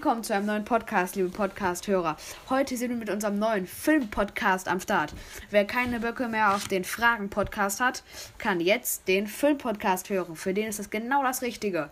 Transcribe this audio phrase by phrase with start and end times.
[0.00, 2.16] Willkommen zu einem neuen Podcast, liebe Podcast-Hörer.
[2.48, 5.12] Heute sind wir mit unserem neuen Film-Podcast am Start.
[5.50, 8.02] Wer keine Böcke mehr auf den Fragen-Podcast hat,
[8.38, 10.36] kann jetzt den Film-Podcast hören.
[10.36, 11.90] Für den ist das genau das Richtige.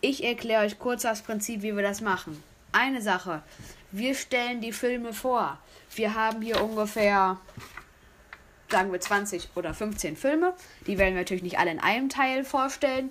[0.00, 2.42] Ich erkläre euch kurz das Prinzip, wie wir das machen.
[2.72, 3.42] Eine Sache.
[3.92, 5.58] Wir stellen die Filme vor.
[5.94, 7.36] Wir haben hier ungefähr,
[8.70, 10.54] sagen wir 20 oder 15 Filme.
[10.86, 13.10] Die werden wir natürlich nicht alle in einem Teil vorstellen.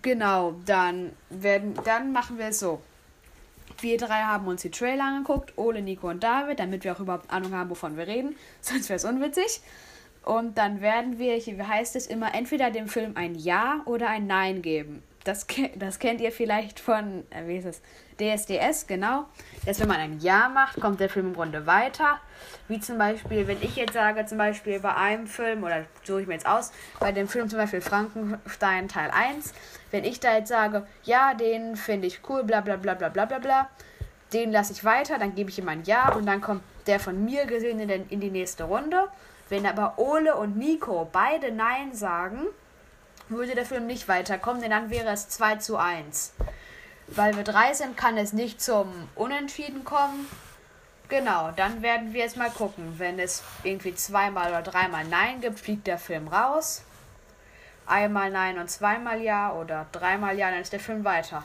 [0.00, 2.80] Genau, dann werden, dann machen wir es so.
[3.84, 7.30] Wir drei haben uns die Trailer angeguckt, Ole, Nico und David, damit wir auch überhaupt
[7.30, 8.34] Ahnung haben, wovon wir reden.
[8.62, 9.60] Sonst wäre es unwitzig.
[10.24, 14.26] Und dann werden wir, wie heißt es immer, entweder dem Film ein Ja oder ein
[14.26, 15.46] Nein geben das,
[15.76, 17.82] das kennt ihr vielleicht von, äh, wie ist es,
[18.20, 19.24] DSDS, genau.
[19.66, 22.20] Dass wenn man ein Ja macht, kommt der Film im Grunde weiter.
[22.68, 26.26] Wie zum Beispiel, wenn ich jetzt sage, zum Beispiel bei einem Film, oder suche ich
[26.28, 29.52] mir jetzt aus, bei dem Film zum Beispiel Frankenstein Teil 1,
[29.90, 33.24] wenn ich da jetzt sage, ja, den finde ich cool, bla bla bla bla bla
[33.24, 33.68] bla bla,
[34.32, 37.24] den lasse ich weiter, dann gebe ich ihm ein Ja und dann kommt der von
[37.24, 39.08] mir gesehen in, in die nächste Runde.
[39.48, 42.46] Wenn aber Ole und Nico beide Nein sagen,
[43.28, 46.34] würde der Film nicht weiterkommen, denn dann wäre es 2 zu 1.
[47.08, 50.28] Weil wir 3 sind, kann es nicht zum Unentschieden kommen.
[51.08, 52.94] Genau, dann werden wir jetzt mal gucken.
[52.98, 56.82] Wenn es irgendwie zweimal oder dreimal Nein gibt, fliegt der Film raus.
[57.86, 61.42] Einmal Nein und zweimal Ja oder dreimal Ja, dann ist der Film weiter.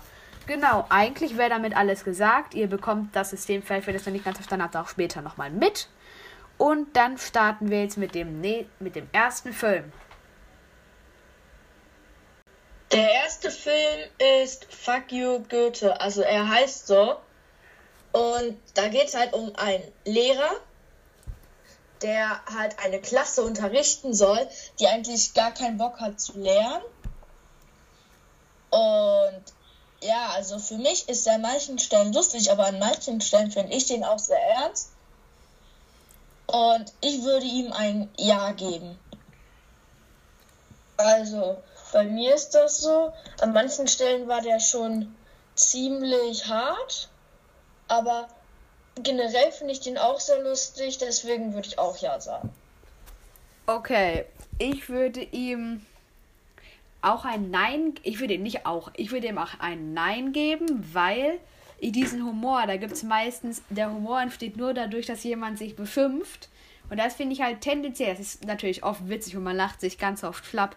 [0.48, 2.54] Genau, eigentlich wäre damit alles gesagt.
[2.56, 5.22] Ihr bekommt das System, vielleicht wenn ihr es noch nicht ganz verstanden habt, auch später
[5.22, 5.90] nochmal mit.
[6.58, 9.92] Und dann starten wir jetzt mit dem, ne mit dem ersten Film.
[12.92, 16.00] Der erste Film ist Fuck You Goethe.
[16.02, 17.18] Also er heißt so.
[18.12, 20.50] Und da geht es halt um einen Lehrer,
[22.02, 24.48] der halt eine Klasse unterrichten soll,
[24.80, 26.84] die eigentlich gar keinen Bock hat zu lernen.
[28.72, 29.44] Und
[30.02, 33.76] ja, also für mich ist er an manchen Stellen lustig, aber an manchen Stellen finde
[33.76, 34.92] ich den auch sehr ernst.
[36.48, 38.98] Und ich würde ihm ein Ja geben.
[41.00, 41.56] Also,
[41.94, 43.14] bei mir ist das so.
[43.40, 45.16] An manchen Stellen war der schon
[45.56, 47.08] ziemlich hart,
[47.88, 48.28] aber
[49.02, 52.50] generell finde ich den auch sehr lustig, deswegen würde ich auch ja sagen.
[53.66, 54.26] Okay,
[54.58, 55.86] ich würde ihm
[57.02, 60.86] auch ein Nein, ich würde ihm nicht auch, ich würde ihm auch ein Nein geben,
[60.94, 61.40] weil
[61.82, 66.50] diesen Humor, da gibt es meistens, der Humor entsteht nur dadurch, dass jemand sich beschimpft
[66.90, 69.98] und das finde ich halt tendenziell, das ist natürlich oft witzig und man lacht sich
[69.98, 70.76] ganz oft schlapp,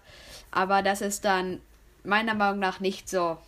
[0.50, 1.60] aber das ist dann
[2.04, 3.38] meiner Meinung nach nicht so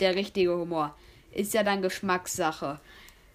[0.00, 0.94] der richtige Humor.
[1.32, 2.78] Ist ja dann Geschmackssache.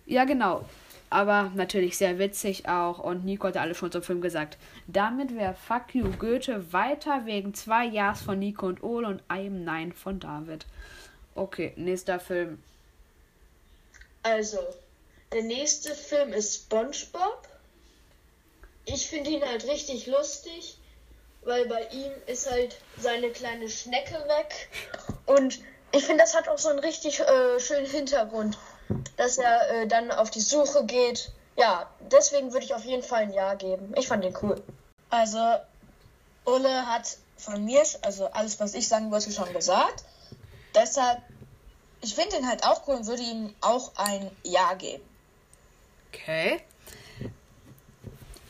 [0.06, 0.66] Ja, genau.
[1.10, 3.00] Aber natürlich sehr witzig auch.
[3.00, 4.58] Und Nico hat alles schon zum Film gesagt.
[4.88, 9.64] Damit wäre Fuck You Goethe weiter wegen zwei Ja's von Nico und Ole und einem
[9.64, 10.66] Nein von David.
[11.36, 12.62] Okay, nächster Film.
[14.24, 14.60] Also,
[15.34, 17.48] der nächste Film ist SpongeBob
[18.86, 20.78] ich finde ihn halt richtig lustig,
[21.44, 24.70] weil bei ihm ist halt seine kleine Schnecke weg.
[25.26, 25.60] Und
[25.92, 28.58] ich finde, das hat auch so einen richtig äh, schönen Hintergrund,
[29.18, 31.32] dass er äh, dann auf die Suche geht.
[31.56, 33.94] Ja, deswegen würde ich auf jeden Fall ein Ja geben.
[33.98, 34.62] Ich fand den cool.
[35.10, 35.56] Also,
[36.46, 40.04] Ulle hat von mir, also alles, was ich sagen wollte, schon gesagt.
[40.76, 41.22] Deshalb,
[42.02, 45.04] ich finde ihn halt auch cool und würde ihm auch ein Ja geben.
[46.12, 46.62] Okay.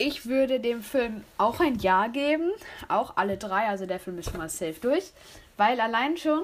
[0.01, 2.51] Ich würde dem Film auch ein Ja geben.
[2.87, 3.67] Auch alle drei.
[3.67, 5.11] Also der Film ist schon mal safe durch.
[5.57, 6.41] Weil allein schon,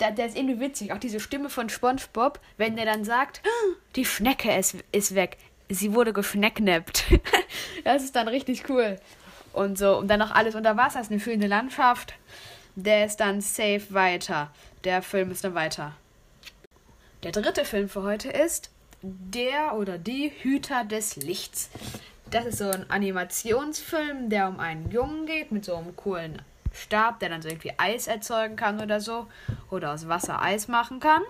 [0.00, 0.90] der, der ist irgendwie witzig.
[0.90, 5.36] Auch diese Stimme von SpongeBob, wenn der dann sagt, ah, die Schnecke ist, ist weg.
[5.68, 7.04] Sie wurde geschnecknappt.
[7.84, 8.98] das ist dann richtig cool.
[9.52, 9.98] Und so.
[9.98, 11.00] Und dann noch alles unter Wasser.
[11.00, 12.14] Das ist eine schöne Landschaft.
[12.74, 14.50] Der ist dann safe weiter.
[14.84, 15.94] Der Film ist dann weiter.
[17.22, 18.70] Der dritte Film für heute ist
[19.02, 21.68] Der oder die Hüter des Lichts.
[22.32, 26.40] Das ist so ein Animationsfilm, der um einen Jungen geht mit so einem coolen
[26.72, 29.26] Stab, der dann so irgendwie Eis erzeugen kann oder so.
[29.70, 31.20] Oder aus Wasser Eis machen kann.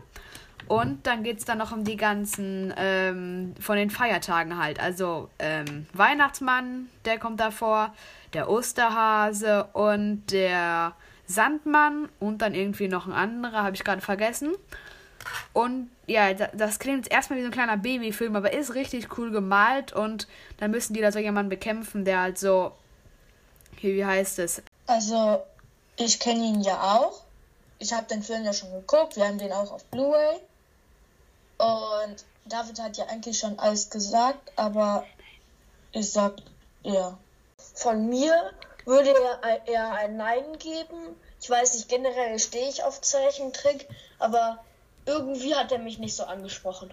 [0.68, 4.78] Und dann geht es dann noch um die ganzen ähm, von den Feiertagen halt.
[4.78, 7.92] Also ähm, Weihnachtsmann, der kommt davor,
[8.32, 10.94] der Osterhase und der
[11.26, 14.52] Sandmann und dann irgendwie noch ein anderer, habe ich gerade vergessen.
[15.52, 19.30] Und ja, das klingt jetzt erstmal wie so ein kleiner Babyfilm, aber ist richtig cool
[19.30, 20.26] gemalt und
[20.58, 22.72] dann müssen die da so jemanden bekämpfen, der halt so.
[23.80, 24.62] Wie heißt es?
[24.86, 25.42] Also,
[25.96, 27.22] ich kenne ihn ja auch.
[27.78, 29.16] Ich habe den Film ja schon geguckt.
[29.16, 30.36] Wir haben den auch auf Blu-ray.
[31.58, 35.04] Und David hat ja eigentlich schon alles gesagt, aber
[35.90, 36.34] ich sag
[36.82, 37.18] ja.
[37.74, 38.52] Von mir
[38.84, 41.16] würde er eher ein Nein geben.
[41.40, 43.88] Ich weiß nicht, generell stehe ich auf Zeichentrick,
[44.18, 44.58] aber
[45.06, 46.92] irgendwie hat er mich nicht so angesprochen.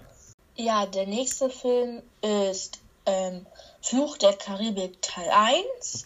[0.56, 3.46] Ja, der nächste Film ist ähm,
[3.82, 6.06] Fluch der Karibik Teil 1.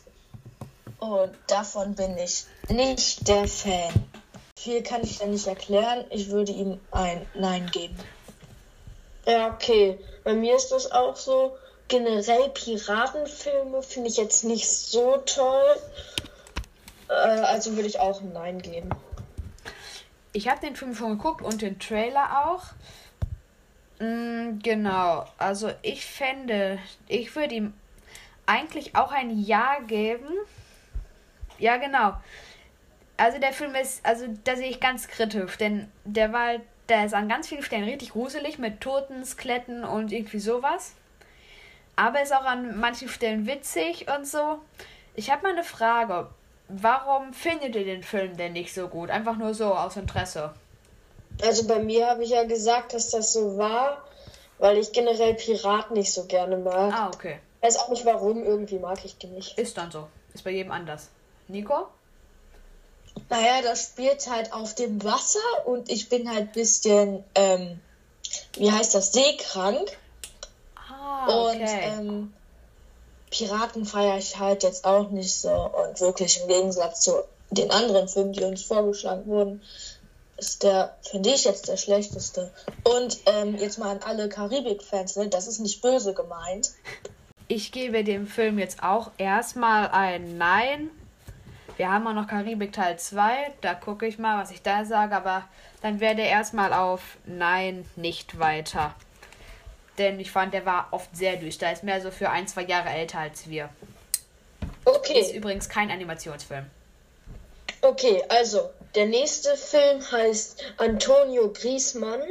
[0.99, 3.91] Und davon bin ich nicht der Fan.
[4.57, 6.05] Viel kann ich da nicht erklären.
[6.11, 7.97] Ich würde ihm ein Nein geben.
[9.25, 9.99] Ja, okay.
[10.23, 11.57] Bei mir ist das auch so.
[11.89, 15.75] Generell Piratenfilme finde ich jetzt nicht so toll.
[17.09, 18.89] Äh, also würde ich auch ein Nein geben.
[20.33, 22.63] Ich habe den Film schon geguckt und den Trailer auch.
[23.99, 27.73] Mm, genau, also ich fände, ich würde ihm
[28.45, 30.27] eigentlich auch ein Ja geben.
[31.59, 32.13] Ja, genau.
[33.15, 36.55] Also der Film ist, also da sehe ich ganz kritisch, denn der war,
[36.89, 40.95] der ist an ganz vielen Stellen richtig gruselig mit Toten, Skeletten und irgendwie sowas.
[41.95, 44.59] Aber ist auch an manchen Stellen witzig und so.
[45.15, 46.27] Ich habe mal eine Frage.
[46.75, 49.09] Warum findet ihr den Film denn nicht so gut?
[49.11, 50.53] Einfach nur so aus Interesse.
[51.41, 54.03] Also bei mir habe ich ja gesagt, dass das so war,
[54.57, 56.93] weil ich generell Piraten nicht so gerne mag.
[56.93, 57.39] Ah, okay.
[57.61, 59.57] Ich weiß auch nicht warum, irgendwie mag ich die nicht.
[59.57, 60.07] Ist dann so.
[60.33, 61.09] Ist bei jedem anders.
[61.47, 61.87] Nico?
[63.29, 67.79] Naja, das spielt halt auf dem Wasser und ich bin halt ein bisschen, ähm,
[68.57, 69.97] wie heißt das, seekrank.
[70.75, 71.81] Ah, Und okay.
[71.83, 72.33] ähm,
[73.33, 75.49] Piraten feiere ich halt jetzt auch nicht so.
[75.49, 77.13] Und wirklich im Gegensatz zu
[77.49, 79.61] den anderen Filmen, die uns vorgeschlagen wurden,
[80.37, 82.51] ist der, finde ich jetzt der schlechteste.
[82.83, 85.29] Und ähm, jetzt mal an alle Karibik-Fans, ne?
[85.29, 86.73] das ist nicht böse gemeint.
[87.47, 90.91] Ich gebe dem Film jetzt auch erstmal ein Nein.
[91.77, 93.53] Wir haben auch noch Karibik Teil 2.
[93.61, 95.15] Da gucke ich mal, was ich da sage.
[95.15, 95.43] Aber
[95.81, 98.93] dann werde erstmal auf Nein nicht weiter.
[99.97, 101.67] Denn ich fand, der war oft sehr düster.
[101.67, 103.65] Er ist mehr so für ein, zwei Jahre älter als wir.
[103.65, 106.65] Ist Okay, übrigens kein Animationsfilm.
[107.81, 112.21] okay, also der nächste Film heißt Antonio Griezmann.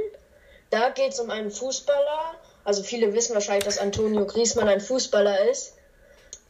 [0.71, 2.35] Da geht es um einen Fußballer.
[2.65, 5.75] Also viele wissen wahrscheinlich, dass Antonio Griezmann ein Fußballer ist.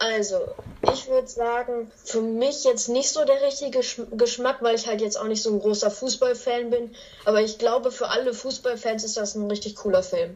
[0.04, 0.48] Also,
[0.92, 5.00] ich würde sagen, für mich jetzt nicht so der richtige Sch- Geschmack, weil ich halt
[5.00, 6.92] jetzt auch nicht so ein großer Fußballfan bin.
[7.24, 10.34] Aber ich glaube, für alle Fußballfans ist das ein richtig cooler Film.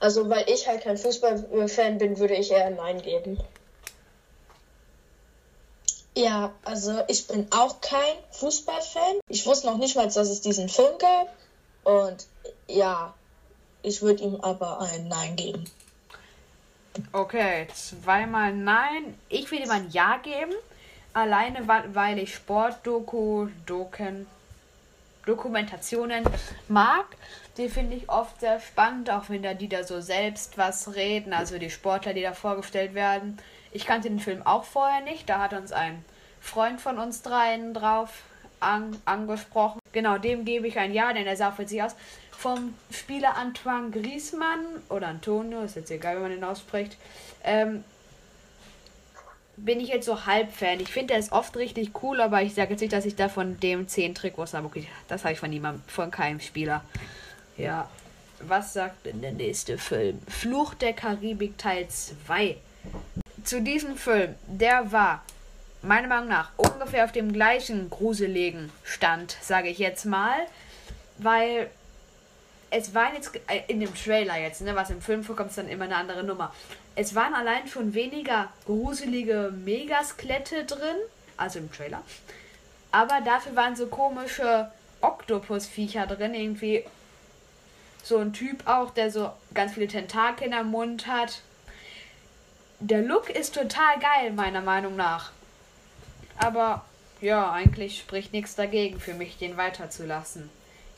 [0.00, 3.38] Also, weil ich halt kein Fußballfan bin, würde ich eher ein Nein geben.
[6.16, 9.20] Ja, also ich bin auch kein Fußballfan.
[9.28, 11.28] Ich wusste noch nicht mal, dass es diesen Film gab.
[11.84, 12.26] Und
[12.66, 13.14] ja,
[13.82, 15.70] ich würde ihm aber ein Nein geben.
[17.12, 19.18] Okay, zweimal Nein.
[19.28, 20.52] Ich will ihm ein Ja geben.
[21.12, 24.26] Alleine, weil ich Sportdoku, Doken,
[25.26, 26.24] Dokumentationen
[26.68, 27.06] mag.
[27.56, 31.32] Die finde ich oft sehr spannend, auch wenn da die da so selbst was reden,
[31.32, 33.38] also die Sportler, die da vorgestellt werden.
[33.70, 36.04] Ich kannte den Film auch vorher nicht, da hat uns ein
[36.40, 38.22] Freund von uns dreien drauf
[38.60, 39.78] an, angesprochen.
[39.92, 41.94] Genau, dem gebe ich ein Ja, denn er sah für sich aus.
[42.38, 44.60] Vom Spieler Antoine Griezmann
[44.90, 46.96] oder Antonio, ist jetzt egal, wie man den ausspricht,
[47.42, 47.84] ähm,
[49.56, 50.80] bin ich jetzt so halb Fan.
[50.80, 53.28] Ich finde, er ist oft richtig cool, aber ich sage jetzt nicht, dass ich da
[53.28, 54.66] von dem 10 Trikots habe.
[54.66, 56.84] Okay, das habe ich von niemandem, von keinem Spieler.
[57.56, 57.88] Ja.
[58.40, 60.20] Was sagt denn der nächste Film?
[60.28, 62.56] Fluch der Karibik Teil 2.
[63.44, 65.24] Zu diesem Film, der war
[65.82, 70.36] meiner Meinung nach ungefähr auf dem gleichen gruseligen Stand, sage ich jetzt mal,
[71.18, 71.70] weil
[72.76, 75.68] es waren jetzt äh, in dem Trailer jetzt, ne, was im Film vorkommt, ist dann
[75.68, 76.52] immer eine andere Nummer.
[76.96, 80.96] Es waren allein schon weniger gruselige Megaskelette drin,
[81.36, 82.02] also im Trailer.
[82.90, 86.84] Aber dafür waren so komische Oktopusviecher drin, irgendwie
[88.02, 91.42] so ein Typ auch, der so ganz viele Tentakel am Mund hat.
[92.80, 95.30] Der Look ist total geil, meiner Meinung nach.
[96.38, 96.84] Aber
[97.20, 100.50] ja, eigentlich spricht nichts dagegen für mich, den weiterzulassen.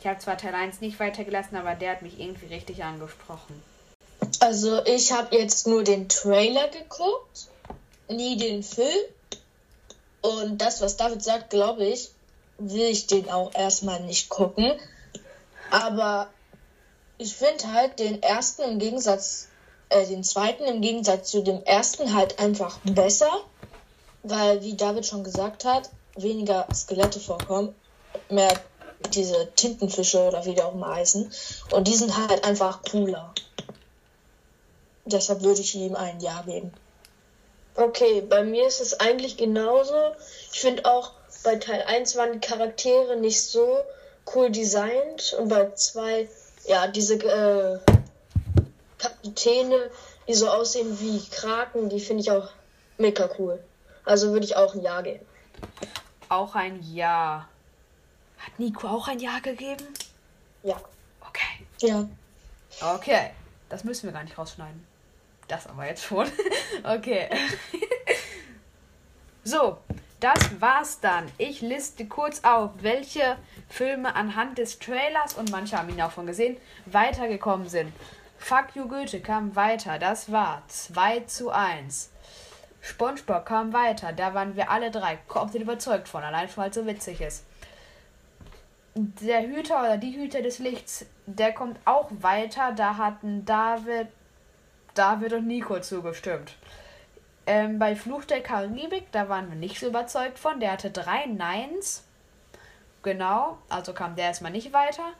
[0.06, 3.60] Ich habe zwar Teil 1 nicht weitergelassen, aber der hat mich irgendwie richtig angesprochen.
[4.38, 7.48] Also ich habe jetzt nur den Trailer geguckt,
[8.08, 8.86] nie den Film.
[10.20, 12.10] Und das, was David sagt, glaube ich,
[12.58, 14.70] will ich den auch erstmal nicht gucken.
[15.72, 16.28] Aber
[17.18, 19.48] ich finde halt den ersten im Gegensatz,
[19.88, 23.40] äh, den zweiten im Gegensatz zu dem ersten halt einfach besser.
[24.22, 27.74] Weil, wie David schon gesagt hat, weniger Skelette vorkommen,
[28.30, 28.56] mehr
[29.12, 31.30] diese Tintenfische oder wie die auch immer heißen.
[31.70, 33.32] Und die sind halt einfach cooler.
[35.04, 36.72] Deshalb würde ich ihm ein Ja geben.
[37.74, 40.12] Okay, bei mir ist es eigentlich genauso.
[40.52, 41.12] Ich finde auch,
[41.44, 43.78] bei Teil 1 waren die Charaktere nicht so
[44.34, 46.28] cool designt und bei 2,
[46.66, 47.78] ja, diese äh,
[48.98, 49.90] Kapitäne,
[50.26, 52.48] die so aussehen wie Kraken, die finde ich auch
[52.98, 53.62] mega cool.
[54.04, 55.24] Also würde ich auch ein Ja geben.
[56.28, 57.46] Auch ein Ja.
[58.58, 59.86] Nico auch ein Ja gegeben?
[60.62, 60.76] Ja.
[61.80, 62.08] Ja.
[62.94, 63.30] Okay,
[63.68, 64.86] das müssen wir gar nicht rausschneiden.
[65.48, 66.26] Das aber jetzt schon.
[66.84, 67.28] okay.
[69.44, 69.78] so,
[70.20, 71.30] das war's dann.
[71.38, 73.36] Ich liste kurz auf, welche
[73.68, 77.92] Filme anhand des Trailers, und manche haben ihn auch schon gesehen, weitergekommen sind.
[78.38, 82.10] Fuck You Goethe kam weiter, das war 2 zu 1.
[82.82, 86.76] SpongeBob kam weiter, da waren wir alle drei komplett überzeugt von, allein schon weil es
[86.76, 87.44] so witzig ist.
[88.98, 94.08] Der Hüter oder die Hüter des Lichts, der kommt auch weiter, da hatten David,
[94.94, 96.54] David und Nico zugestimmt.
[97.44, 101.26] Ähm, bei Fluch der Karibik, da waren wir nicht so überzeugt von, der hatte drei
[101.26, 102.04] Neins.
[103.02, 105.12] Genau, also kam der erstmal nicht weiter.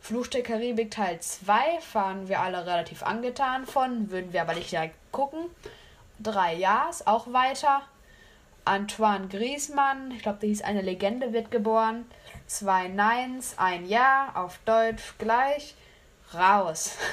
[0.00, 1.54] Fluch der Karibik Teil 2
[1.92, 5.44] waren wir alle relativ angetan von, würden wir aber nicht direkt gucken.
[6.18, 7.82] Drei Ja's, auch weiter.
[8.64, 12.04] Antoine Griezmann, ich glaube, der hieß Eine Legende wird geboren.
[12.46, 15.74] Zwei Neins, ein Jahr, auf Deutsch gleich.
[16.34, 16.96] Raus.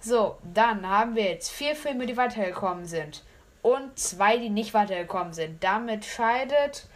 [0.00, 3.24] So, dann haben wir jetzt vier Filme, die weitergekommen sind.
[3.62, 5.62] Und zwei, die nicht weitergekommen sind.
[5.64, 6.86] Damit scheidet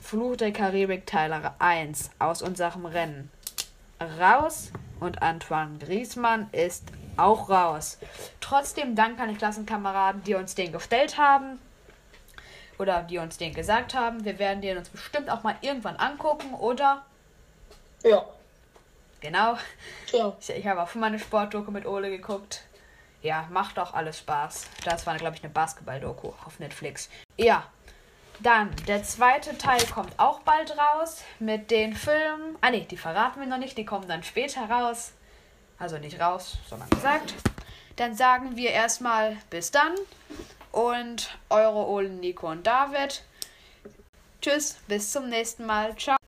[0.00, 3.32] Fluch der Karibik Teil 1 aus unserem Rennen
[4.20, 4.70] raus
[5.00, 6.84] und Antoine Griezmann ist
[7.16, 7.98] auch raus.
[8.40, 11.58] Trotzdem Dank an die Klassenkameraden, die uns den gestellt haben
[12.78, 14.24] oder die uns den gesagt haben.
[14.24, 17.04] Wir werden den uns bestimmt auch mal irgendwann angucken, oder?
[18.02, 18.24] Ja.
[19.20, 19.56] Genau.
[20.12, 20.36] Ja.
[20.40, 22.62] Ich, ich habe auch schon mal eine Sportdoku mit Ole geguckt.
[23.22, 24.66] Ja, macht auch alles Spaß.
[24.84, 27.08] Das war, glaube ich, eine Basketball-Doku auf Netflix.
[27.36, 27.64] Ja,
[28.40, 32.56] dann, der zweite Teil kommt auch bald raus mit den Filmen.
[32.60, 35.12] Ah ne, die verraten wir noch nicht, die kommen dann später raus.
[35.78, 37.34] Also nicht raus, sondern gesagt.
[37.96, 39.94] Dann sagen wir erstmal bis dann.
[40.76, 43.22] Und eure Ole, Nico und David.
[44.42, 45.96] Tschüss, bis zum nächsten Mal.
[45.96, 46.18] Ciao.